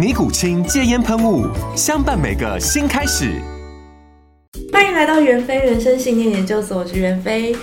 [0.00, 1.46] 尼古清戒烟喷雾，
[1.76, 3.34] 相伴每个新开始。
[4.72, 7.54] 欢迎来到袁飞人生信念研究所，我是袁飞。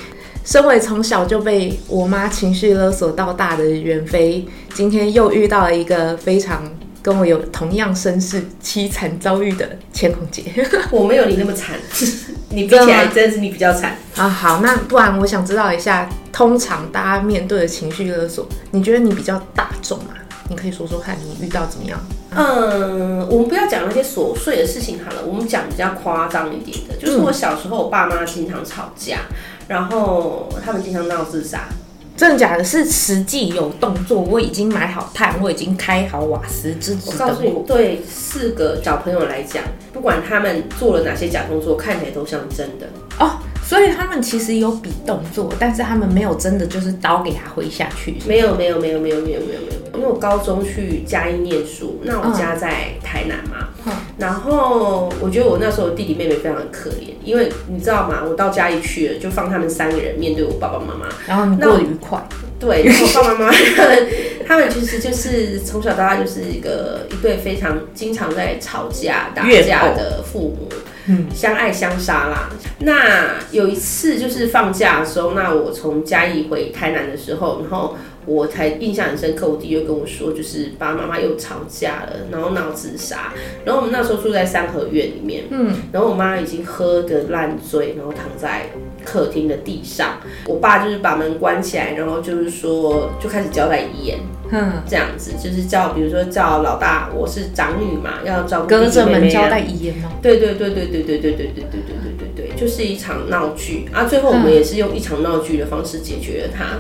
[0.45, 4.45] 身为从小就被我妈情绪勒索到大的袁飞，
[4.75, 6.61] 今天又遇到了一个非常
[7.01, 10.43] 跟我有同样身世凄惨遭遇的千红姐。
[10.93, 11.75] 我没有你那么惨，
[12.53, 14.29] 你比起来真的是你比较惨啊。
[14.29, 20.13] 好，那不然我想知道一下，通常大家面对的情绪勒索，你觉得你比较大众吗？
[20.49, 21.99] 你可以说说看你遇到怎么样？
[22.31, 29.19] 嗯，我们不要讲那些琐碎的事情好了，我们讲比较夸张一点的，就是我小时候，我爸妈经常吵架，
[29.67, 31.67] 然后他们经常闹自杀。
[32.15, 32.63] 真的假的？
[32.63, 34.19] 是实际有动作？
[34.19, 42.87] 我已经买好炭，我已经开好瓦斯，支支我告诉你，对四个小朋友来讲，不管他们做了哪些假动作，看起来都像真的
[43.19, 43.37] 哦。
[43.63, 48.17] 所以他们其实有比动作，但是他们没有真的就是刀给他挥下去。
[48.25, 49.76] 没有，没有，没有，没有，没有，没有，没有。
[49.97, 58.23] 因为我高中去嘉义念书，那我家在台南嘛，嗯、然后我觉得我那时候弟弟妹妹非常的可怜，因为你知道吗？
[58.27, 62.23] 我到嘉义去了，就放他们三个人面对我爸爸妈妈，然后你过得愉快。
[62.59, 64.07] 对，然后爸爸妈妈他们
[64.47, 70.67] 他们其实就是从小到大就是一个一对非常经常在吵架打架的父母。
[71.09, 72.49] 嗯，相爱相杀啦。
[72.79, 77.95] 那有一次就是放假的时候，那我从嘉义回台南的时候，然后
[78.27, 79.47] 我才印象很深刻。
[79.47, 83.33] 我弟又跟我说，就是爸爸妈妈又吵架了，然后闹自杀。
[83.65, 88.69] 然后我们那时候住在三合院里面，嗯，然后我妈已经喝得烂醉，然后躺在
[89.03, 90.17] 客厅的地上。
[90.45, 94.19] 我爸就是把门关起来，然后就是说就开始交代遗言。
[94.49, 100.09] 嗯，这样子就是叫，比如说叫老大，我是长女嘛，要照顾弟弟妹妹，隔着门交代遗言吗？
[100.21, 101.81] 对对对对对对对对对对对对
[102.17, 104.05] 对对对，就是一场闹剧啊！
[104.05, 106.79] 最后我们也是用一场闹剧的方式解决了它。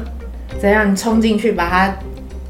[0.59, 0.91] 怎样？
[0.91, 1.95] 你冲进去把他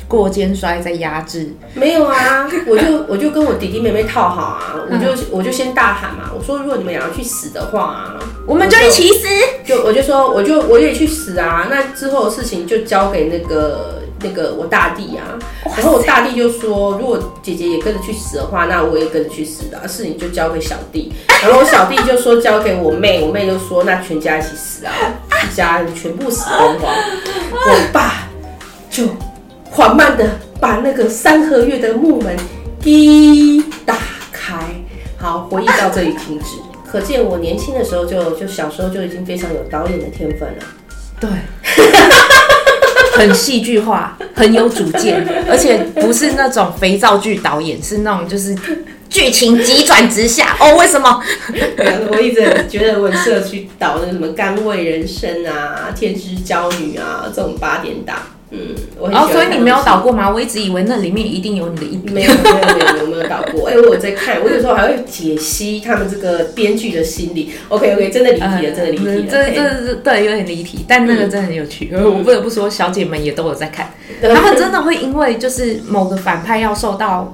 [0.07, 1.53] 过肩摔再压制？
[1.73, 9.27] 没有啊，我就我就跟我弟弟妹妹套好啊，我就我就先大喊嘛，我说如果你们两个去死的话啊，我们就一起死。
[9.65, 13.96] 就我就说我就我也去死啊，那之后的事情就交给那个。
[14.21, 15.37] 那个我大弟啊，
[15.77, 21.13] 然后我大弟就说，如果姐姐也跟着去死的话，那我也跟着去死的，事情就交给小弟。
[21.43, 24.91] 然后我小弟就说交给我妹，我妹就说那全家一起死啊，
[25.29, 26.93] 一家人全部死光光。
[27.51, 28.27] 我爸
[28.89, 29.05] 就
[29.69, 32.35] 缓慢的把那个三合院的木门
[32.83, 33.95] 一打
[34.31, 34.55] 开。
[35.19, 36.45] 好，回忆到这里停止。
[36.89, 40.63] 可见我年轻的时候就就小时候就已经非常有导演的天分了。
[41.19, 41.29] 对。
[43.17, 48.55] 很戏剧化，很有主见，而且不是那种肥皂剧导演，是那种就是
[49.09, 50.75] 剧情急转直下哦。
[50.77, 51.21] 为什么？
[52.11, 58.17] 我一直觉得我很适合去导那什么《甘味人生》啊，《天之娇女》啊这种八点档。
[58.51, 58.75] 嗯。
[58.99, 60.29] 哦，所以你没有导过吗？
[60.29, 62.11] 我一直以为那里面一定有你的一笔。
[62.11, 63.67] 没有，没有，没有，没有，没有导过。
[63.67, 67.51] 哎、欸，我有在看，我有时候还会解析他们这个编剧的心理。
[67.69, 69.23] Okay, 真的离题了，真的离题了。
[69.29, 71.89] 这、这、这，对，有点离题，但那个真的很有趣。
[71.93, 73.91] 嗯、我不得不说，小姐们也都有在看，
[74.21, 77.33] 嗯、 他们真的会因为就是某个反派要受到。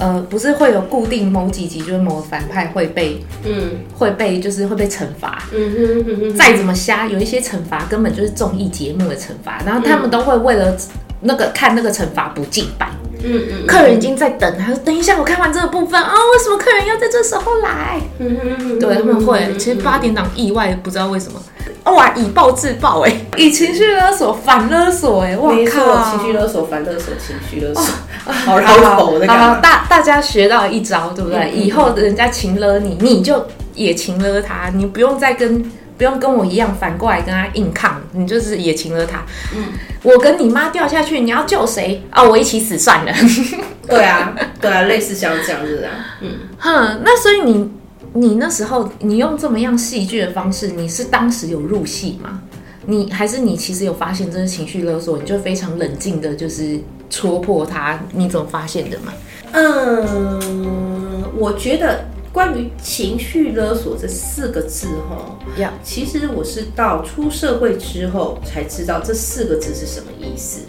[0.00, 10.74] 呃，不是会有固定某几集，就是某个反派会被，嗯，会被就是会被惩罚，嗯哼再怎么瞎，有一些惩罚根本就是综艺节目的惩罚，然后他们都会为了
[11.20, 12.88] 那个看那个惩罚不进班，
[13.22, 18.00] 嗯嗯，客人已经在等，他说等一下我看完这个部分啊，为什么客人要在这时候来？
[18.18, 21.40] 嗯嗯嗯，对，他们会，其实八点档意外不知道为什么。
[21.84, 22.12] 哇！
[22.14, 26.10] 以暴制暴哎，以情绪勒索反勒索哎，哇靠！
[26.10, 27.82] 情绪勒索反勒索，情绪勒索，
[28.26, 31.50] 好好好，大大家学到一招，对不对？
[31.50, 33.44] 以后人家情勒你，你就
[33.74, 35.64] 也情勒他，你不用再跟
[36.00, 39.22] 不用跟我一样反过来跟他硬抗，你就是也情了他。
[39.54, 39.64] 嗯，
[40.02, 42.22] 我跟你妈掉下去，你要救谁啊？
[42.24, 43.12] 我一起死算了。
[43.86, 45.90] 对啊，对啊，类似像这样子啊。
[46.22, 47.70] 嗯，哼，那所以你。
[48.12, 52.40] 你那时候你用这么样戏剧的方式，你是当时有入戏吗？
[52.86, 58.00] 你还是你其实有发现这是情绪勒索，你就非常冷静的，就是戳破他。
[58.12, 59.12] 你怎么发现的吗？
[59.52, 70.60] 嗯，我觉得关于情绪勒索这四个字哈，呀，其实我是到出社会之后才知道这四个字是什么意思。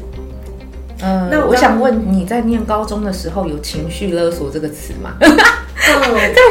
[1.04, 5.16] 嗯，那我想问你在念高中的时候有情绪勒索这个词吗？
[5.84, 5.98] 嗯，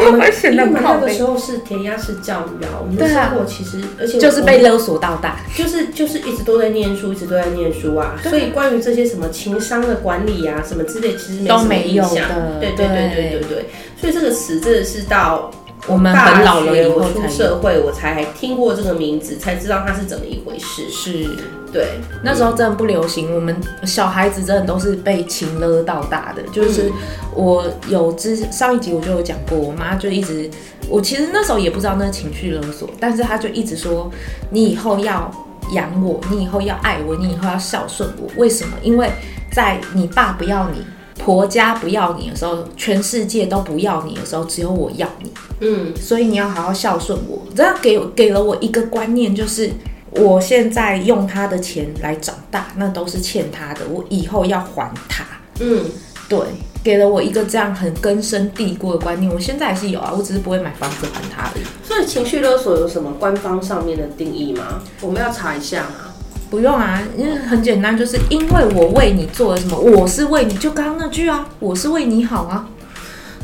[0.07, 8.19] 我们因为那个时候是填鸭式教育啊，我们的生活其实而且就是被勒索到大，就是就是一直都在念书，一直都在念书啊。
[8.25, 12.59] 所以关于这些什么情商的管理啊，什么之类，其实都没有的。
[12.61, 13.41] 对对对对对。
[13.49, 13.67] 对，
[14.01, 15.51] 所以这个词真的是到
[15.91, 20.89] 我们很老了以后出社会，我才听过这个名字，才知道它是怎么一回事。
[20.91, 21.29] 是。
[21.73, 26.43] 对，那时候真的不流行，我们小孩子真的都是被情勒到大的。
[26.53, 26.91] 就是
[27.33, 30.51] 我有之上一集我就有讲过，我妈就一直，
[30.89, 34.11] 我其实那时候也不知道那是情绪勒索，但是她就一直说，
[34.51, 35.31] 你以后要
[35.73, 38.29] 养我，你以后要爱我，你以后要孝顺我。
[38.37, 38.77] 为什么？
[38.83, 39.09] 因为
[39.53, 40.85] 在你爸不要你，
[41.23, 45.31] 婆家不要你的时候，全世界都不要你的时候，只有我要你。
[45.61, 47.43] 嗯，所以你要好好孝顺我。
[47.55, 49.71] 这样给给了我一个观念，就是。
[50.13, 55.25] 我现在用他的钱来长大，那都是欠他的，我以后要还他。
[55.61, 55.85] 嗯，
[56.29, 56.41] 对，
[56.83, 61.63] 给了我一个这样很根深蒂固的观念，我现在还是有啊，我只是不会买房子还他而已。
[61.87, 64.83] 所以情绪勒索有什么官方上面的定义吗？
[65.01, 66.10] 我们要查一下吗？
[66.51, 72.69] 不用啊，因为很简单，就是因为我为你做了什么，我是为你，就刚刚那句啊，我是为你好啊。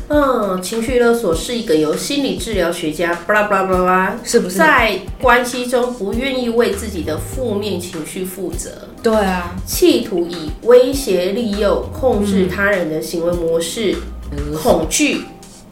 [0.09, 8.69] 嗯，情绪勒索是一个由心理治疗学家巴拉巴拉巴拉，是不是在关系中不愿意为自己的负面情绪负责？
[9.01, 13.95] 对啊，企图以威胁、利诱、控制他人的行为模式，
[14.31, 15.23] 嗯、恐惧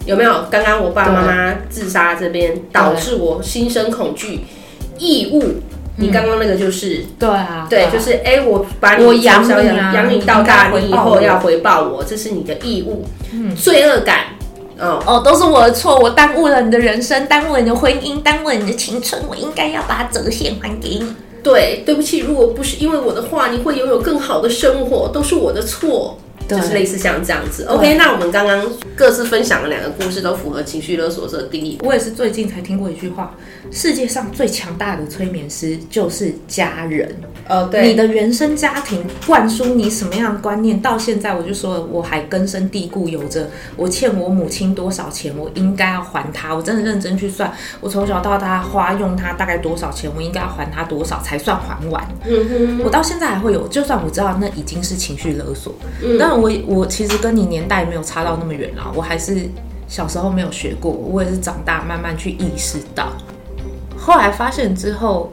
[0.05, 0.45] 有没有？
[0.49, 4.41] 刚刚我爸爸妈妈自杀这边导致我心生恐惧，
[4.97, 5.55] 义务。
[5.97, 13.05] 你刚刚那个就是对啊，对，就是哎，我把你养小养养你到大，你以后要回报我，这是你的义务。
[13.31, 14.25] 嗯，罪恶感，
[14.77, 21.15] 哦哦，都是我的错，我耽误了你的人生，耽误了你的婚姻，耽误了你的青春，我应该要把折现还给你。
[21.41, 26.17] 对，对不起，如果不是因为我的话，你会拥有更好的生活，都是我的错。
[26.47, 27.95] 就是类似像这样子，OK。
[27.95, 28.63] 那我们刚刚
[28.95, 31.79] 各自分享了两个故事，都符合情绪勒索这个定义。
[31.83, 33.35] 我也是最近才听过一句话：
[33.71, 37.15] 世界上最强大的催眠师就是家人。
[37.47, 43.49] 呃，对，你的原生家庭灌输你什么样的观念，到现在我就说了，我还根深蒂固有着。
[43.75, 46.53] 我欠我母亲多少钱，我应该要还她。
[46.55, 47.51] 我真的认真去算，
[47.81, 52.07] 我从小到大花用她大概多少钱，我应该要还她多少才算还完。
[52.25, 56.34] 嗯哼，我到现在还会有，就算我知道那已经是情绪勒索，嗯，但。
[56.35, 59.49] 我我其实跟你年代没有差到那么远啦，我还是
[59.87, 63.13] 小时候没有学过，我也是长大慢慢去意识到，
[63.97, 65.31] 后来发现之后，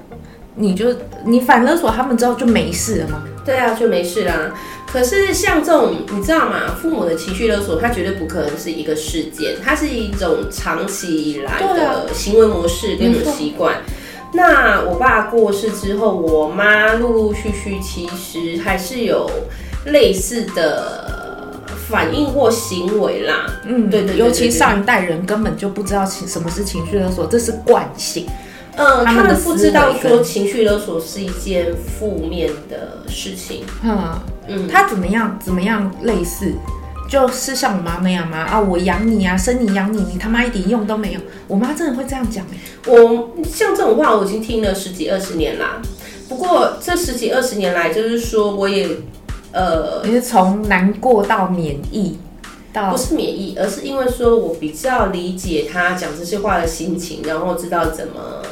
[0.55, 0.95] 你就
[1.25, 3.23] 你反勒索他们之后就没事了吗？
[3.45, 4.53] 对啊，就没事啦。
[4.87, 6.75] 可是像这种你知道吗？
[6.81, 13.81] 父母的情绪勒索，它绝对不可能是一个事件，它是一种长期以来的行为模式跟习惯。
[14.35, 19.29] 那我爸过世之后，我妈陆陆续续其实还是有。
[19.87, 28.27] 类似的反应或行为啦，嗯，对对，尤其上一代人根本就不知道情什么是情绪勒索，这是惯性。
[28.77, 33.65] 嗯，他们不知道说情绪勒索是一件负面的事情。
[33.83, 36.55] 嗯嗯，他怎么样怎么样类似，
[37.07, 38.39] 就是像我妈那样吗？
[38.39, 41.21] 啊，我养你啊，生你养你，你他妈一点用都没有。
[41.47, 42.91] 我妈真的会这样讲欸。
[42.91, 45.83] 我像这种话我已经听了十几二十年啦。
[46.29, 48.89] 不过这十几二十年来，就是说我也。
[49.53, 52.19] 呃，你是从难过到免疫，
[52.73, 58.43] 到不是免疫，而是因为说我比较理解他讲这些话的心情，然后知道怎么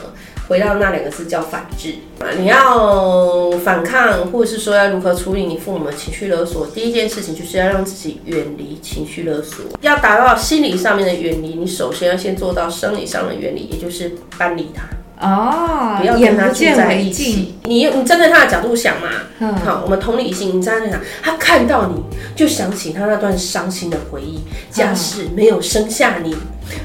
[0.47, 2.29] 回到那两个字叫反制啊。
[2.39, 9.65] 你要反抗，或者是说要如何处理你父母的情绪勒索，第一件事情就是要让自己远离情绪勒索。
[9.81, 14.83] 要达到心理上面的远离，你首先要先做到生理上的远离，也就是搬离他。
[15.21, 17.57] 哦，不要跟他住在一起。
[17.65, 19.09] 你你站在他的角度想嘛，
[19.41, 22.03] 嗯、好，我们同理心，你站在那想，他看到你
[22.35, 24.41] 就想起他那段伤心的回忆。
[24.71, 26.35] 假使没有生下你，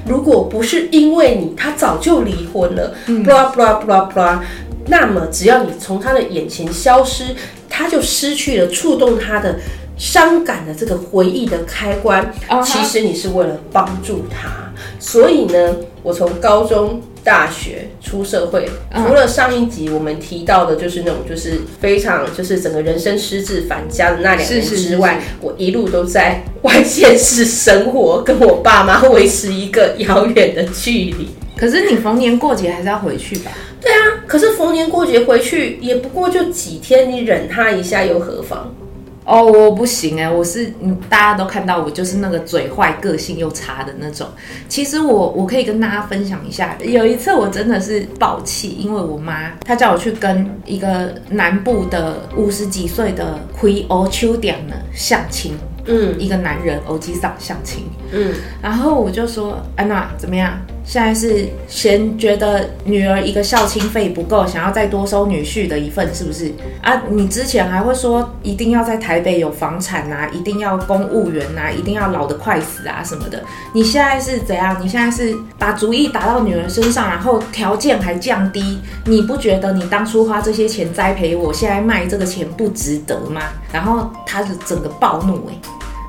[0.06, 2.94] 如果不是因为你，他早就离婚了。
[4.88, 7.24] 那么只要你从他的眼前消失，
[7.70, 9.58] 他就失去了触动他的
[9.98, 12.34] 伤感的这个回忆的开关。
[12.64, 14.50] 其实你是为了帮助他，
[15.00, 17.02] 所以呢，我从高中。
[17.26, 24.98] 大学出社会，除了上一集我们提到的，就是那种就是非常就是整个人生失智返家的那两年之外，是是是是
[25.42, 31.30] 我一路都在外县市生活，跟我爸妈维持一个遥远的距离。
[31.58, 33.52] 可是你逢年过节还是要回去吧？
[33.82, 38.72] 对啊，可是逢年过节回去也不过就几天，你忍他一下又何妨？
[39.26, 44.28] 哦，我不行哎，我是嗯，大家都看到我就是那个嘴坏、个性又差的那种。
[44.70, 55.58] 其实我我可以跟大家分享一下，有一次我真的是爆气，因为我妈她叫我去跟一个南部的五十几岁的魁欧秋点呢相亲。
[55.88, 60.60] 嗯，一个男人欧吉桑相亲，嗯，然后我就说安娜怎么样？
[60.86, 67.02] 现在是嫌觉得女儿一个孝亲费不够，想要再多收女婿的一份，是不是啊？
[67.10, 73.44] 你之前还会说一定要在台北有房产啊，一定要公务员啊，一定要老得快死啊什么的。
[73.74, 74.78] 你现在是怎样？
[74.80, 78.80] 你现在是把主意打到女儿身上，然后条件还降低？
[79.06, 83.42] 你不觉得你当初花这些钱栽培我，现在卖这个钱不值得吗？
[83.74, 85.54] 然后他是整个暴怒哎、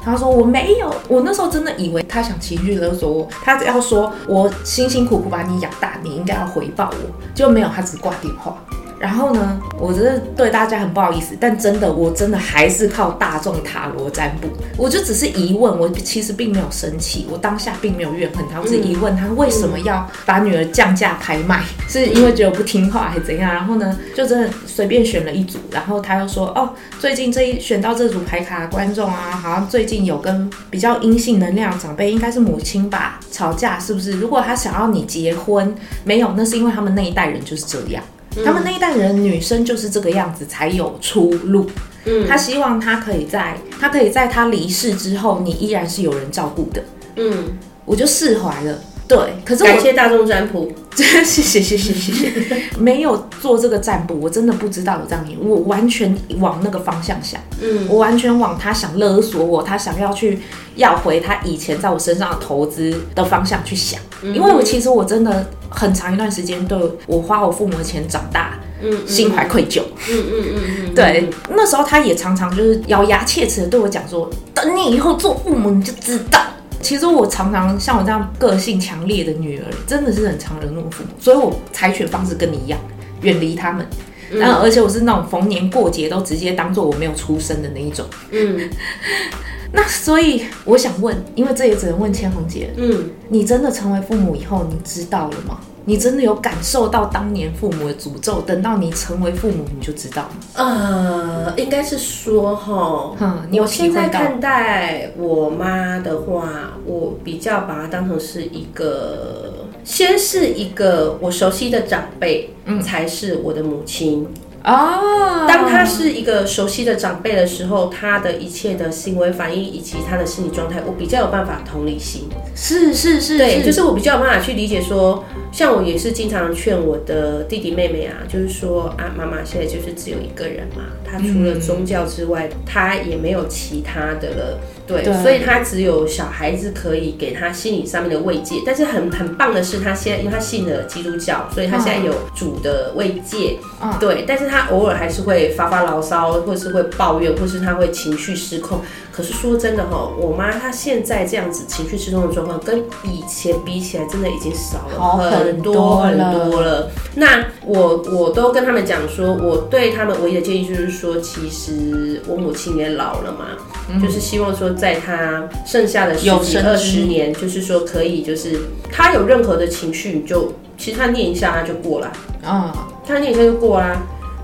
[0.06, 8.56] 他说我没有，我那时候真的以为他想情绪勒索我，他只要说我辛辛苦苦把你养大，你应该要回报我，就没有，他只挂电话。
[8.98, 14.48] 然后呢，我真的对大家很不好意思，但真的，我真的还是靠大众塔罗占卜。
[14.76, 23.52] 我就只是疑问，我其实并没有生气，我当下并没有怨恨他，我是疑问他为什么要把女儿降价拍卖，是因为觉得不听话还是怎样？
[23.52, 34.12] 然后呢，就真的随便选了一组，然后他又说，哦，最近这一选到这组牌卡的观众啊，好像最近有跟比较阴性能量长辈，应该是母亲吧，吵架是不是？
[34.12, 35.74] 如果他想要你结婚，
[36.04, 38.02] 没有，那是因为他们那一代人就是这样。
[38.44, 41.70] 他们那一代人女生就是这个样子才有出路。
[42.04, 46.82] 嗯，他希望他可以在他可以在他离世之后，你依然是有人照顾的。
[47.16, 48.78] 嗯，我就释怀了。
[49.08, 52.32] 对，可是我感谢大众占卜， 谢谢谢谢谢谢。
[52.78, 57.40] 没有做这个占卜，我真的不知道有这样，我完全往那个方向想。
[57.62, 60.40] 嗯，我完全往他想勒索我，他想要去
[60.74, 64.00] 要回他以前在我身上的投资的方向去想。
[64.22, 65.46] 嗯，因为我其实我真的。
[65.68, 76.40] 很长一段时间，对我花我父母的钱长大，嗯，心怀愧疚，嗯嗯嗯嗯，对，那时候他也常常就是咬牙切齿的对我讲说，等你以后做父母你就知道。
[76.86, 82.78] 其实我常常像我这样个性强烈的女儿，真的是很常惹怒父母，所以我采取的方式跟你一样，
[83.22, 83.84] 远离他们。
[84.30, 88.70] 然后而且我是那种逢年过节都直接当做我没有出生的那一种，嗯。
[89.74, 92.72] 那所以我想问，因为这也只能问千红姐。
[92.76, 95.58] 嗯，你真的成为父母以后，你知道了吗？
[95.88, 98.40] 你真的有感受到当年父母的诅咒？
[98.42, 100.30] 等到你成为父母，你就知道吗？
[100.54, 114.26] 呃，应该是说哈，嗯，你有现在看待我妈的话，我比较把她当成是一个，先是一个我熟悉的长辈，嗯，才是我的母亲。
[114.66, 122.28] 哦，oh, 当他是一个熟悉的长辈的时候，他的一切的行为反应以及他的心理状态，我比较有办法同理心。
[122.56, 134.58] 是是是，对，就是我比较有办法去理解说，像我也是经常劝我的弟弟妹妹啊，就是说啊，妈妈现在就是只有一个人嘛，他除了宗教之外，嗯、他也没有其他的了。
[134.86, 143.56] 对，对，所以他只有小孩子可以给他心理上面的慰藉，但是很很棒的是，他现在因为他信了基督教，所以他现在有主的慰藉。
[143.82, 148.80] 嗯，对，但是他偶尔还是会发发牢骚，或是会抱怨，或是他会情绪失控。
[149.10, 156.90] 可是说真的哈，我妈她现在这样子情绪失控的状况，跟以前比起来，真的已经少了很多很多了。
[157.14, 163.48] 那我我都跟他们讲说，我对他们唯一的建议就是说，其实我母亲也老了嘛，
[163.90, 168.58] 嗯、就是希望说，在她剩下的十几二十年，就是说可以，就是
[168.90, 172.12] 她有任何的情绪，就其实她念一下，她就过了
[172.42, 174.02] 啊，她念一下就过啦。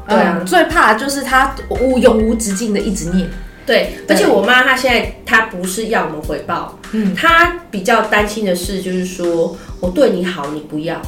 [0.09, 3.29] 对啊，嗯、最怕就是她无永无止境的一直念。
[3.65, 11.01] 对，而且我妈她现在她不是要我们回报，嗯，她比较担心的是，就是说我对你好，你不要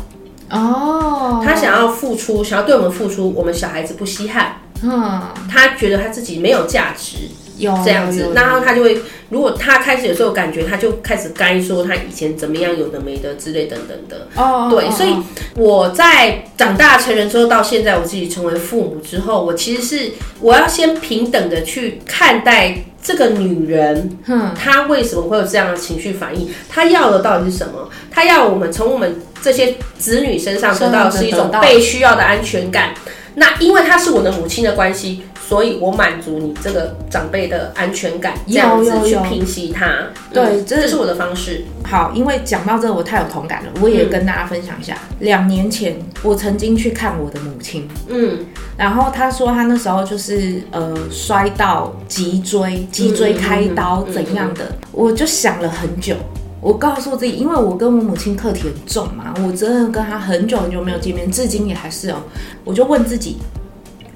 [0.51, 7.17] 哦，他想要付出，想要对我们付出，我们小孩子不稀罕，嗯，他觉得他自己没有价值。
[7.57, 8.99] 有这样子，然后他就会，
[9.29, 14.27] 如果他开始有时候感觉，他就开始该说他以前怎么样，有的没的之类等等的。
[14.35, 15.15] 哦，对，所以
[15.55, 26.49] 我在长大成人之后，到现在我自己成为父母之后，我其实是我要先平等的去看待这个女人，嗯，她为什么会有这样的情绪反应？
[26.69, 27.89] 她要的到底是什么？
[28.15, 32.95] 她要我们从我们这些子女身上得到的是一种被需要的安全感。
[33.35, 35.25] 那因为他是我的母亲的关系。
[35.47, 40.07] 所以我满足你这个长辈的安全感，这样子去平息他。
[40.33, 41.63] 对，嗯、这是我的方式。
[41.85, 44.97] 好，因为讲到这个，我太有同感了，我也跟大家分享一下。
[45.11, 48.39] 嗯、两年前，我曾经去看我的母亲，嗯，
[48.79, 56.17] 然后他说他那时候就是呃摔到脊椎，脊椎开刀怎样的，我就想了很久。
[56.65, 62.17] 我告诉自己，因为我跟我母亲课题很重嘛，我真的跟她很久很久没有见面，至今也还是哦。
[62.65, 63.37] 我就问自己，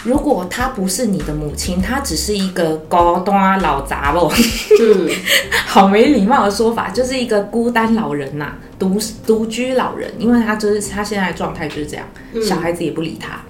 [0.03, 4.33] 如果她不是你的母亲，她只是一个高端老杂啵，
[4.81, 5.11] 嗯，
[5.67, 13.43] 好没礼貌的说法，就是一个孤单老人呐、啊，独独居老人，因为他就是他现在的状态就是这样，嗯、小孩子也不理他。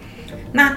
[0.50, 0.76] 那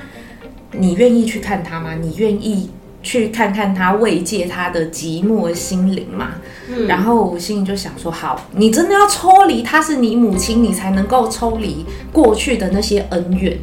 [0.74, 1.96] 你愿意去看他吗？
[1.96, 2.70] 你愿意？
[3.04, 6.34] 去看看他慰藉他的寂寞心灵嘛，
[6.70, 13.58] 嗯、然后我心里就想说，好，你真的要抽离他是你母亲，你才能够抽离过去的那些恩怨，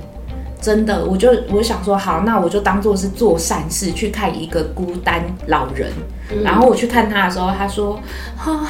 [0.61, 5.93] 真的，我就我想说，好，那我就当做是做善事去看一个孤单老人，
[6.31, 8.01] 嗯、然后我去看他的时候，他说，
[8.37, 8.67] 哈。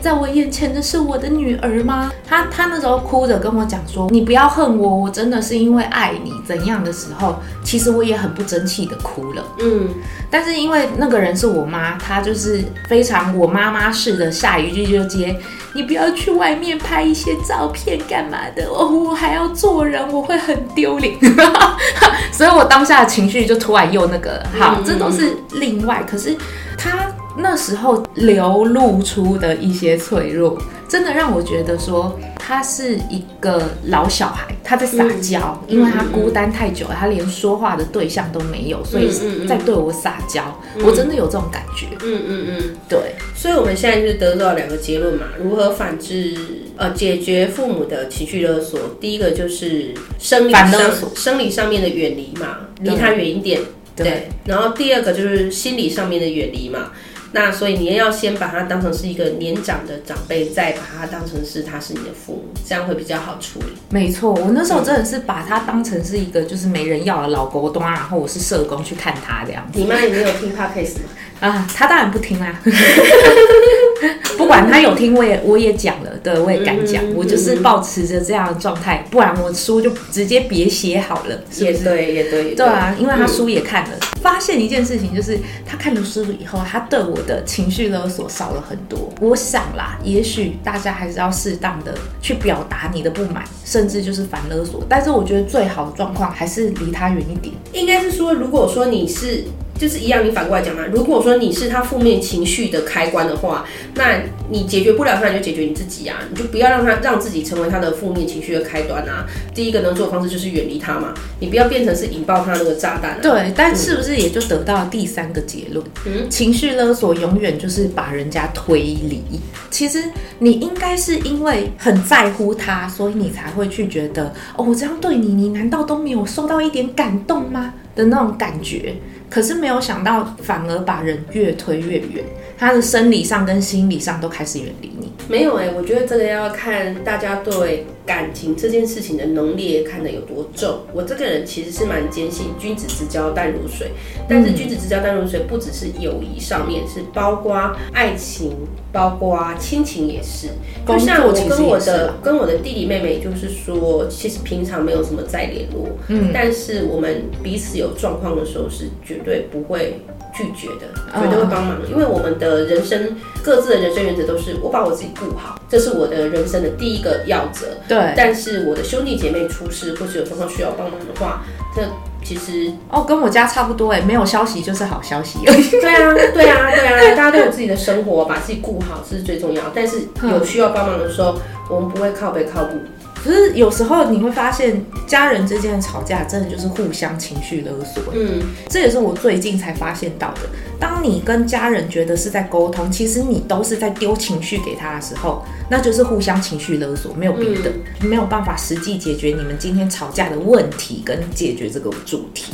[0.00, 2.12] 在我眼前的是我的女儿吗？
[2.26, 9.88] 她她那时候哭着跟我讲说：“你不要恨我，我真的是因为爱你怎样的时候，其实我也很不争气的哭了。”嗯，
[10.30, 15.36] 但是因为那个人是我妈，她就是非常我妈妈式的，下一句就接
[15.74, 18.64] ：“你不要去外面拍一些照片干嘛的？
[18.66, 21.14] 哦，我还要做人，我会很丢脸。
[22.30, 26.04] ”所以，我当下的情绪就突然又那个好，这都是另外。
[26.08, 26.36] 可是
[26.76, 27.08] 他。
[27.38, 39.08] 那时候流露出的一些脆弱，真的让我觉得说他是一个老小孩，他在撒娇，嗯、因为他孤单太久了，他连说话的对象都没有，所以
[39.46, 40.60] 在对我撒娇。
[40.76, 41.86] 嗯、我真的有这种感觉。
[42.02, 43.14] 嗯嗯嗯，对。
[43.36, 46.34] 所以我们现在就是得到两个结论嘛，如何反制
[46.76, 48.80] 呃解决父母的情绪勒索？
[49.00, 50.68] 第一个就是生理上
[51.14, 53.60] 生理上面的远离嘛，离他远一点。
[53.94, 54.04] 对。
[54.04, 56.90] 对然后第二个就是心理上面的远离嘛。
[57.32, 63.66] 那所以你要先把他当成是一个年长的长辈，再把他当成是他是你的父母，这样会比较好处理。
[63.90, 69.68] 没错，我那时候真的是把他当成是一个就是没人要的老狗东，然后我是社工去看他这样。
[69.74, 71.04] 你妈也没有听 Podcast 吗？
[71.40, 72.60] 啊，他当然不听啦。
[74.38, 81.72] 不管他有听，我也我也讲了，对，我也敢讲，嗯、我就是保持着这样的状态，不然我书就直接别写好了，是不是？
[81.72, 89.12] 也对，也对，对啊，因为他书也看了，嗯、发现一件事情，就是他看了书以后，他对我的情绪勒索少了很多。
[89.20, 97.54] 我想啦，也许大家还是要适当的去表达你的不满，甚至就是反勒索，但是我觉得最好的状况还是离他远一点。
[97.72, 99.44] 应该是说，如果说你是。
[99.78, 100.82] 就是一样，你反过来讲嘛。
[100.92, 103.64] 如果说你是他负面情绪的开关的话，
[103.94, 106.18] 那你解决不了他，你就解决你自己啊。
[106.28, 109.24] 你就不要让他让自己成为他的负面情绪的开端啊。
[109.54, 111.14] 第一个能做的方式就是远离他嘛。
[111.38, 113.18] 你不要变成是引爆他那个炸弹啊。
[113.22, 115.84] 对，但是不是也就得到了第三个结论？
[116.06, 119.22] 嗯，情绪勒索永远就是把人家推离。
[119.70, 120.02] 其实
[120.40, 127.74] 你应该是因为很在乎他，所以你才会去觉得哦，我这样对你，你难道都没有受到一点感动吗？
[127.98, 128.94] 的那种感觉。
[129.28, 132.24] 可是没有想到，反而把人越推越远，
[132.56, 134.90] 他的生理上跟心理上都开始远离。
[135.28, 140.80] 没有哎、欸，我觉得这个要看大家对感情这件事情的浓烈看得有多重。
[140.94, 143.90] 我这个人其实是蛮坚信君子之交淡如水，
[144.26, 148.56] 但是君子之交淡如水不只是友谊上面，是包括爱情，
[148.90, 150.48] 包括亲情也是。
[150.86, 160.00] 就像我跟我的跟我的弟弟妹妹，就是说，其实平常没有什么再联络，嗯，但是我们彼此有状况的时候是绝对不会。
[160.38, 160.86] 拒绝的，
[161.20, 167.66] 绝对会帮忙，因为我们的人生各自的人生原则都是我把我自己顾好，这是我的人生的第一个要则。
[167.88, 171.42] 对，但是我的兄弟姐妹出事或是有状况需要帮忙的话，
[171.74, 171.82] 这
[172.24, 175.40] 其实哦跟我家差不多哎，没有消息就是好消息。
[175.44, 179.64] 对啊，对啊，对啊，大家 都有自己的生活，把自己顾好是最重要。
[179.74, 181.34] 但是有需要帮忙的时候，
[181.68, 182.80] 我们不会靠背靠母。
[183.22, 188.02] 可是有时候你会发现，家人之间的吵架真的就是互相情绪勒索。
[188.14, 190.40] 嗯，这也是我最近才发现到的。
[190.80, 202.52] 当你跟家人觉得是在沟通，其实你都是在丢情绪给他的时候，那就是互相情绪勒索，没有别的，没有办法实际解决你们今天吵架的问题跟解决这个主题。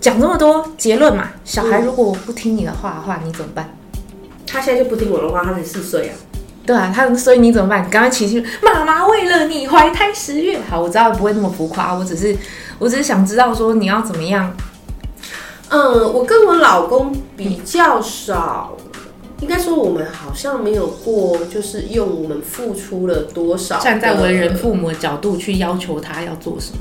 [0.00, 3.74] 讲这么多结论嘛，小孩如果不听你的话的话，你怎么办？
[4.46, 6.14] 他现在就不听我的话，他才四岁啊。
[6.70, 7.84] 对啊，他所以你怎么办？
[7.84, 12.36] 你刚刚情绪，妈妈为了你怀胎十月，好，我知道不会那么浮夸，我只是，
[12.78, 14.54] 我只是想知道说你要怎么样。
[15.68, 18.76] 嗯，我跟我老公比较少，
[19.40, 26.78] 应该说我们好像没有过，就是用我们付出了多少，站在为人父母的角度去要求他要做什么。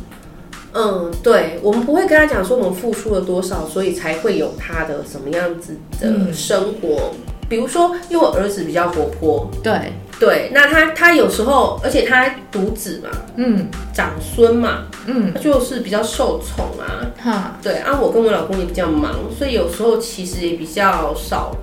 [0.73, 7.11] 嗯，对，我们不会跟他讲说我们付出了多少，所以才会有他的什么样子的生活。
[7.49, 9.73] 嗯、比如说，因为我儿子比较活泼，对。
[10.19, 21.55] 对，那他他有时候，而且他独子嘛，嗯，长孙嘛，嗯，他就是比较受宠啊，哈，对啊，我跟我老公也比较忙，所以有时候其实也比较少。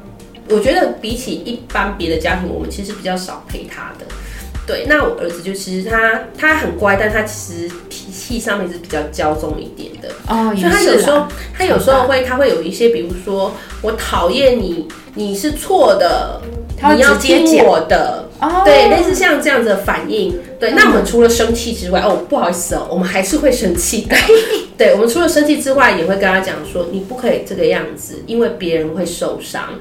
[0.49, 4.07] 我觉得比起一般别的家庭，我们其实比较少陪他的。
[4.66, 10.52] 对，那我儿子就其实他他很乖，但他其实脾气上面是比较骄纵一点的哦。
[10.57, 16.40] 所以他有时候他有时候会他会有一些，比如说我讨厌你，你是错的，
[16.94, 18.29] 你要听我的。
[18.40, 20.37] 哦，对，类似像这样子的反应。
[20.59, 24.16] 对，那我们除了生气之外，哦，不好意思哦，我们还是会生气的。
[24.76, 29.74] 对，我们除了生气之外，也会跟他讲说，你不可以这个样子，因为别人会受伤。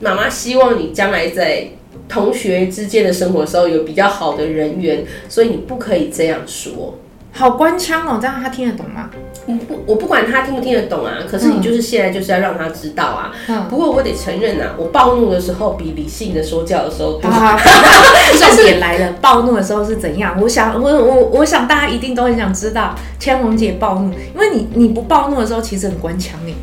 [0.00, 1.70] 妈妈希望你将来在。
[2.08, 6.98] 同学之间的生活的时候有比较好的人缘，所以你不可以这样说。
[7.30, 9.10] 好官腔哦，这样他听得懂吗？
[9.46, 11.18] 不，我不管他听不听得懂啊。
[11.30, 13.32] 可是你就是现在就是要让他知道啊。
[13.46, 13.68] 嗯。
[13.68, 17.30] 不过我得承认啊，我暴怒的时候比理性的说教的时候多。
[17.30, 20.36] 重点来了，暴怒的时候是怎样？
[20.40, 26.56] 我想，我我我想大家一定都很想知道千红姐暴怒，因为你你不暴怒的时候其实很官腔，你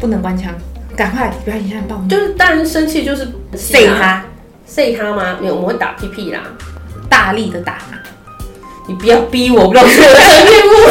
[0.00, 0.52] 不能官腔，
[0.96, 2.08] 赶快表演一下暴怒。
[2.08, 4.24] 就是当然生气就是塞他。
[4.66, 5.38] 塞他吗？
[5.40, 6.40] 没有，我们会打屁屁啦，
[7.08, 7.78] 大力的打。
[8.88, 10.72] 你不要逼我，不露出我的真面目。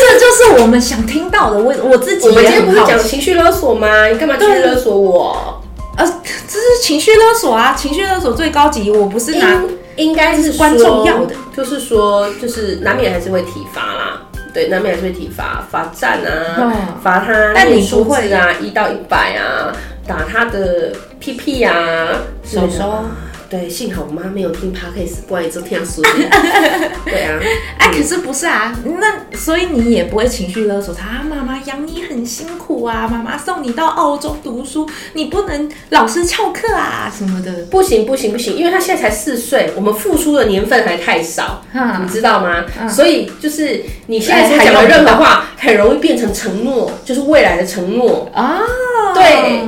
[0.00, 1.58] 这就是我们想听到的。
[1.58, 4.06] 我我自己，我们今天不是讲情绪勒索吗？
[4.06, 5.62] 你干嘛情绪勒索我？
[5.96, 6.06] 呃，
[6.48, 7.74] 这是情绪勒索啊！
[7.76, 9.62] 情绪勒索最高级，我不是拿，
[9.96, 14.22] 应该是关重要的，就是说，就是难免还是会体罚啦。
[14.54, 19.70] 对，难免还是会体罚，罚站啊，罚他，但你不会啊，一到一百啊。
[20.10, 23.04] 打他的屁屁呀啊，手手。
[23.48, 26.04] 对，幸好我妈没有听 Podcast，不然也就听说。
[27.04, 27.38] 对啊，
[27.78, 28.72] 哎，可是不是啊？
[28.84, 31.24] 那所以你也不会情绪勒索他。
[31.24, 37.64] 妈妈养你很辛苦啊，妈妈送你到澳洲读书，你不能老是翘课啊什么的。
[37.70, 42.64] 不行不行不行，因为他现在才四岁，我们付出的年份还太少，你知道吗？
[42.88, 48.60] 所以就是你现在所讲的任何话，很容易变成承诺，就是未来的承诺啊。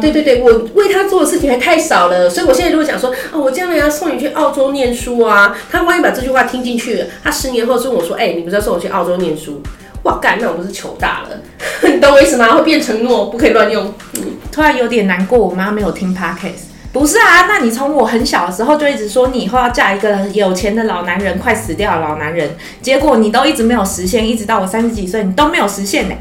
[0.01, 9.63] 对对对对，我为他做的事情还太少了，所以我现在如果讲说啊，我将来要送你去澳洲念书啊，他万一把这句话听进去了，他十年后问我说，哎、欸，你不是要送我去澳洲念书？
[10.05, 11.41] 哇干，那我不是糗大了？
[11.89, 12.57] 你懂我意思吗？
[12.57, 13.95] 会变承诺，不可以乱用。
[14.17, 16.72] 嗯，突然有点难过，我妈没有听 podcast。
[16.93, 26.15] 不是啊，那你从我很小的时候就一直说你以后要嫁一个有钱的老男人，快死掉的老男人，结果你都一直没有实现，一直到我三十几岁你都没有实现呢。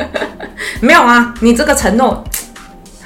[0.80, 2.22] 没有啊，你这个承诺，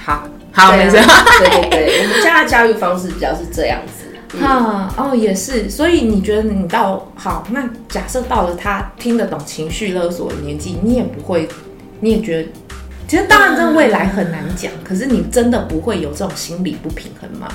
[0.05, 0.93] 好好没事。
[0.93, 4.39] 对对对，我们家的教育方式比较是这样子。
[4.41, 11.49] 哈、嗯、哦，也是，所以你觉得你到好，那假设到了他听得懂情绪勒索的年纪，你也不会，
[12.01, 12.49] 你也觉得。
[13.13, 14.73] 其实当然，这未来很难讲。
[14.83, 17.47] 可是你真的不会有这种心理不平衡吗？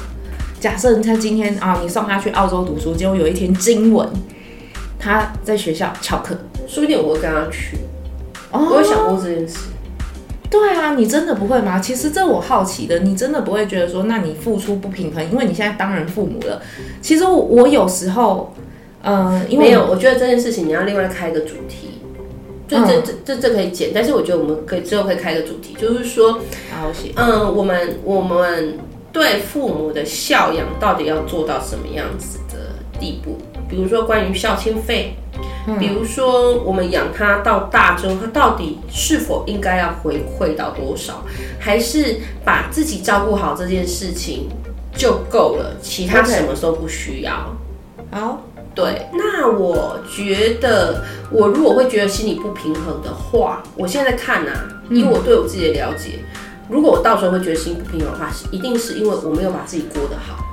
[0.60, 4.08] 假设他今天啊，你送他去澳洲读书，结果有一天惊文
[5.00, 7.76] 他在学校翘课，说不定我会跟他去。
[8.52, 9.70] 哦，我有想过这件事。
[10.48, 11.80] 对啊，你真的不会吗？
[11.80, 16.62] 其实这我好奇的，你真的不会觉得说，那你付出不平衡，因为你现在当人父母了。
[17.02, 18.54] 其实我，我有时候，
[19.02, 21.97] 嗯、呃，因为没有，我觉得这件事情你要另外开一个主题。
[22.68, 26.34] 就这这这这可以剪，但是我觉得我们可以之后可以开个主题，就是说，
[26.70, 27.14] 好写。
[27.16, 28.78] 嗯，我们我们
[29.14, 33.38] 对父母的孝养到底要做到什么样子的地步？
[33.70, 35.16] 比如说关于孝亲费，
[35.80, 41.24] 比如说我们养他到大之后，他到底是否应该要回馈到多少？
[41.60, 44.50] 还是把自己照顾好这件事情
[44.94, 47.56] 就够了，其他什么都不需要？
[48.12, 48.42] 好。
[48.78, 54.62] 对，那我觉得，我如果会觉得心理不平衡的话，我现在看呐、啊，
[54.92, 60.44] 以我对我自己的了解，嗯、如果我到时候会觉得心理不平衡的话，一定是因为我没有把自己过得好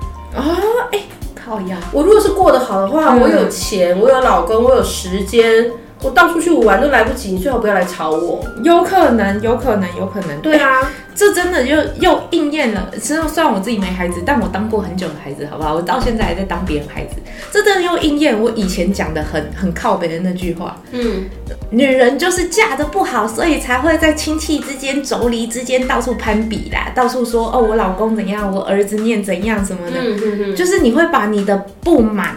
[0.41, 0.57] 啊！
[0.91, 1.77] 哎、欸，靠呀！
[1.93, 5.71] 我如果是过得好的话，嗯、我有钱，我有老公，我有时间。
[6.05, 8.45] 我到处去玩都来不及，你最好不要来吵我。
[8.62, 10.38] 有可能，有可能，有可能。
[10.43, 12.90] 对啊，欸、 这真的又又应验了。
[13.01, 15.75] 其实虽然我自己没孩子，但我当过很久的孩子，好不好？
[15.75, 17.17] 我到现在还在当别人孩子，
[17.51, 20.77] 这真的又应验我以前讲的很很靠北的那句话。
[20.93, 21.25] 嗯，
[21.71, 29.97] 女人就是嫁的不好，所以才会在亲戚之间、妯娌之间到处攀比啦，到处说哦，我老公怎样，我儿子念怎样什么的。
[29.99, 32.37] 嗯嗯嗯，就是你会把你的不满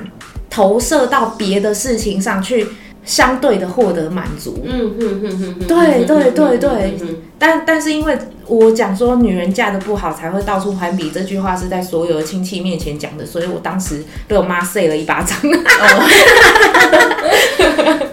[0.49, 2.65] 投射到别的事情上去。
[3.07, 6.97] 相对的获得满足，嗯嗯嗯嗯，对对对对，
[7.39, 8.15] 但但是因为
[8.45, 15.35] 我讲说女人嫁的不好才会到处攀比这句话是在所有的亲戚面前讲的，所以我当时被我妈塞了一巴掌。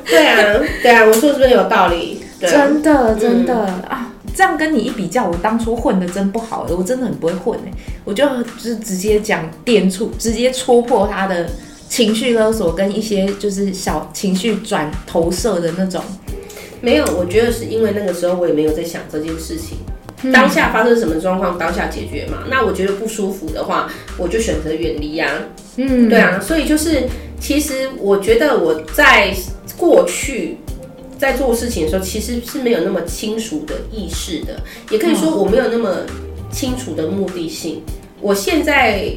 [0.06, 2.22] 对啊，对啊，我说是不是有道理？
[2.40, 4.12] 啊、真的，真的、嗯、啊！
[4.36, 7.72] 这样跟你一比较，我当初混的真不好，我真的很不会混哎，
[8.04, 11.48] 我就就是直接讲点出，直接戳破他的
[11.94, 16.02] 情绪勒索跟一些就是小情绪转投射的那种。
[16.80, 19.78] 没有，我觉得是因为那个时候我也没有在想这件事情，
[20.24, 22.38] 嗯、当下发生什么状况，当下解决嘛。
[22.50, 25.30] 那我觉得不舒服的话，我就选择远离呀。
[25.76, 27.04] 嗯，对啊，所以就是
[27.38, 29.32] 其实我觉得我在
[29.78, 30.56] 过去。
[31.16, 35.98] 在做事情的时候，其实是没有那么清楚的意识的，也可以说我没有那么
[36.50, 37.80] 清楚的目的性。
[38.20, 39.10] 我现在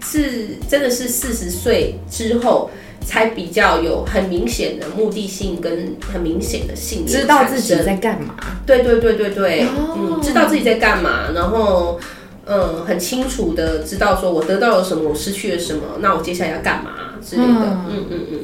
[0.00, 2.70] 是真的是四十岁之后
[3.04, 8.34] 才比较有很明显的目的性跟很明显的信念，知道自己在干嘛。
[8.66, 11.98] 对对对对对，嗯，知道自己在干嘛，然后
[12.46, 16.90] 嗯，很清楚的知道说我得到了什么，我失去了什么，那我接下来要干嘛
[17.24, 17.48] 之类的。
[17.48, 18.38] 嗯嗯嗯。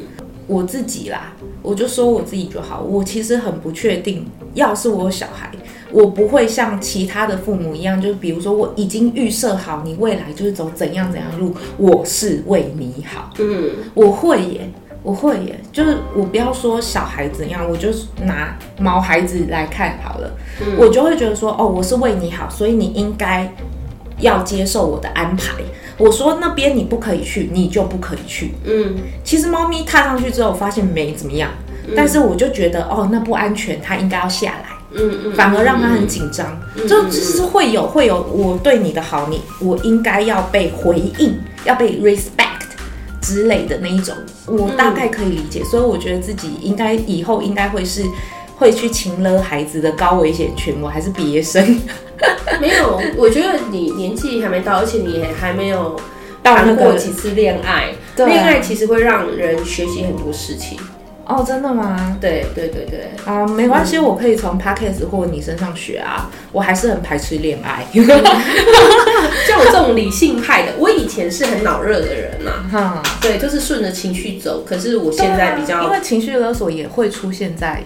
[0.46, 2.82] 我自己啦，我就说我自己就好。
[2.82, 5.50] 我其实很不确定，要是我有小孩，
[5.94, 13.30] 我不会像其他的父母一样，就是比如说我已经预设好你未来就是走怎样怎样路，我是为你好。
[13.38, 14.68] 嗯，我会耶，
[15.04, 15.60] 我会耶。
[15.70, 17.90] 就是我不要说小孩怎样，我就
[18.24, 23.48] 拿毛孩子来看好了，嗯，我就会觉得说，哦，我是为你好，所以你应该
[24.18, 25.62] 要接受我的安排。
[25.96, 28.50] 我说那边你不可以去，你就不可以去。
[28.64, 31.50] 嗯，其实猫咪踏上去之后，发现没怎么样，
[31.86, 34.73] 嗯、但是我就觉得哦，那不安全，它应该要下来。
[34.96, 36.60] 嗯嗯，反而让他很紧张。
[36.76, 42.68] 就、就其实会有会有我对你的好，你我应该要被回应，要被 respect
[43.20, 44.14] 之类的那一种，
[44.46, 45.60] 我大概可以理解。
[45.60, 48.02] 嗯、所以我觉得自己应该以后应该会是
[48.56, 51.80] 会去亲了孩子的高危险群，我还是毕业生。
[52.60, 55.98] 没有，我觉得你年纪还没到，而且你也还没有
[56.42, 57.92] 谈过几次恋爱。
[58.16, 60.78] 恋爱其实会让人学习很多事情。
[61.26, 62.16] 哦，真的吗？
[62.20, 63.10] 对对对对。
[63.24, 66.30] 啊，没关系，我可以从 Podcast 或你身上学啊。
[66.52, 67.84] 我还是很排斥恋爱。
[69.46, 72.50] 像我这种理性派的，我以前是很脑热的人呐。
[72.70, 74.62] 哈，对，就是顺着情绪走。
[74.66, 77.82] 可是我现在比较，因为情绪勒索也会出现在。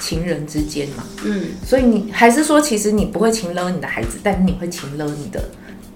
[0.00, 5.42] 情人之间嘛，嗯，所以你还是说，其实你不会情勒你的孩子，但是你会情勒你的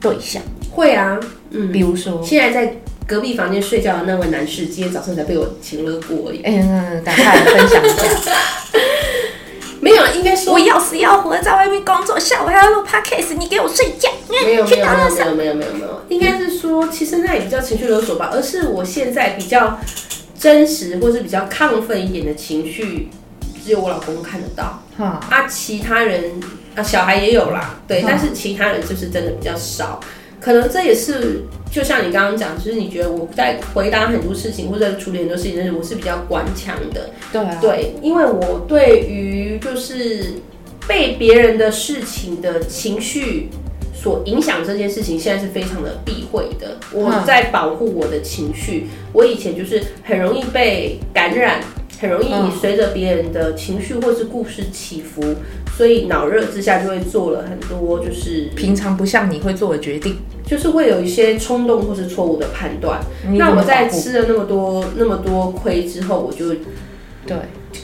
[0.01, 0.43] 对象。
[0.73, 2.75] 会啊，嗯，比如说现在在
[3.07, 6.43] 隔壁房间睡觉的那位男士，今天早上才被我情勒过而已。
[6.43, 8.33] 哎、嗯，赶快来分享一下。
[9.81, 14.09] 没有，应该说我要死要活在外面工作，下午还要录 podcast，你给我睡觉。
[14.29, 19.79] 没有没有没有没有没有没有没有，应该是说，其实那也比较情绪勒索吧，而是我现在比较
[20.39, 23.09] 真实或是比较亢奋一点的情绪。
[23.65, 26.41] 只有我老公看得到，哈啊，其他人
[26.75, 30.01] 啊，小孩也有啦，对，但是其他人就是真的比较少，
[30.43, 40.35] 可能这也是就像你刚刚讲，就是你觉得我在回答很多事情或者处理很多事情，的时候我是比较顽强的，对啊，对，因为我对于就是
[40.89, 43.51] 被别人的事情的情绪
[43.95, 51.61] 所影响这件事情，现在是非常的避讳的，我在保护我的情绪，哈我以前就是很容易被感染。
[52.01, 55.23] 很容易随着别人的情绪或是故事起伏，
[55.77, 63.01] 所以脑热之下就会做了很多就是平常不像你会做的决定，就是会有一些冲动或是错误的判断。
[63.37, 66.55] 那我在吃了那么多那么多亏之后，我就
[67.27, 67.37] 对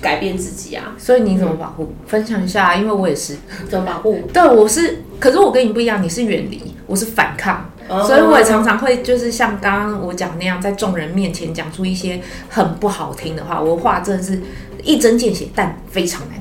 [0.03, 0.95] 改变自己啊。
[0.99, 1.85] 所以你怎么保护？
[1.85, 3.37] 嗯、分享一下，因为我也是
[3.69, 4.21] 怎么保护？
[4.33, 7.71] 对，我是，可是我跟你不一样，你是远离，我是反抗。
[8.07, 12.21] 所以我也常常会就是像刚刚我讲那样，在众人面前讲出一些
[12.51, 13.59] 很不好听的话。
[13.63, 14.39] 我的话真的是
[14.83, 16.38] 一针见血，但非常难听。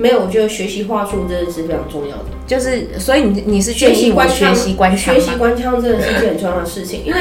[0.00, 2.24] 没有，我觉得学习话术真的是非常重要的。
[2.46, 5.14] 就是，所以你你是建议我学习官腔？
[5.14, 7.20] 学习官腔真的是一件很重要的事情，因为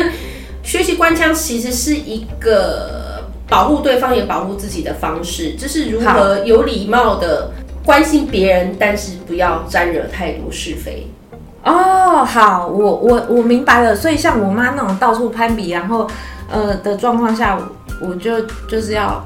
[0.64, 7.52] 学习官腔其实是一个保护对方也保护自己的方式，就是如何有礼貌的
[7.84, 11.08] 关心别人，但是不要沾惹太多是非。
[11.64, 13.96] 哦，好，我我我明白了。
[13.96, 16.08] 所以像我妈那种到处攀比，然后
[16.50, 17.60] 呃的状况下，
[18.02, 19.22] 我就就是要，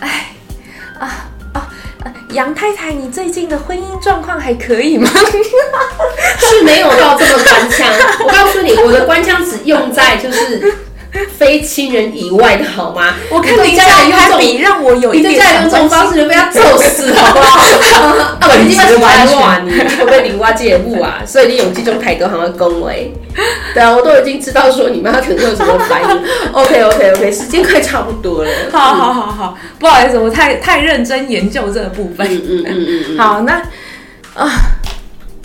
[0.00, 0.26] 哎
[0.98, 1.29] 啊啊，
[2.32, 5.10] 杨太太，你最近的婚姻状况还可以吗？
[6.38, 7.86] 是没有到这么官腔。
[8.24, 10.74] 我告诉你，我的官腔只用在就是。
[11.36, 13.14] 非亲人以外的好吗？
[13.30, 17.58] 我看你家人用比让我有一点，你家人用这种方式就被他揍死，好不好？
[18.38, 21.22] 啊，不，你今晚玩耍，你会不会领挖节目啊？
[21.26, 23.12] 所以你勇气中太多，好像恭维。
[23.74, 26.22] 对啊，我都已经知道说你妈可能有什么反应。
[26.52, 28.50] OK OK OK，时间快差不多了。
[28.70, 32.26] 好好好好，不好意思，我太太认真研究这个部分。
[32.28, 33.18] 嗯嗯嗯嗯。
[33.18, 33.54] 好，那
[34.34, 34.48] 啊，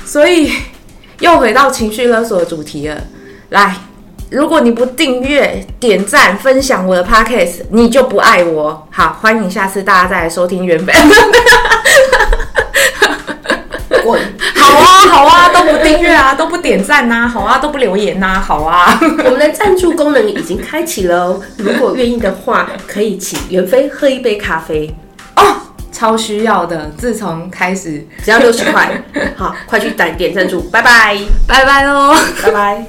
[0.05, 0.51] 所以
[1.19, 2.95] 又回到情绪勒索的主题了。
[3.49, 3.75] 来。
[4.31, 8.87] 如果你不订阅、点赞、分享我的 podcast，你就不爱我。
[8.91, 10.95] 好，欢迎下次大家再来收听原本。
[14.03, 14.19] 滚！
[14.55, 18.99] 好啊，好啊，都不订阅啊，都不点赞呐、啊，好啊，都不留言呐、啊，好啊。
[19.25, 24.93] 我们的赞助功能已经开启了哦，如果愿意的话，可以请袁飞喝一杯咖啡
[25.35, 25.55] 哦，
[25.91, 26.91] 超需要的。
[26.97, 29.03] 自从开始，只要六十块，
[29.37, 31.15] 好，快去点点赞助，拜拜，
[31.47, 32.85] 拜拜喽，拜拜。